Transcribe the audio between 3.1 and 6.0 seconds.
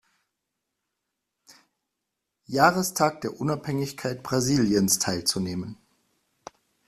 der Unabhängigkeit Brasiliens teilzunehmen.